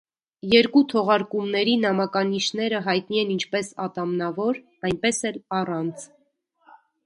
[0.51, 6.11] Երկու թողարկումների նամականիշները հայտնի են ինչպես ատամնավոր, այնպես էլ առանց։